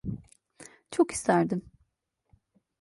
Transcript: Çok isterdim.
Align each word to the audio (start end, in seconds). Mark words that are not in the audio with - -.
Çok 0.91 1.11
isterdim. 1.11 1.71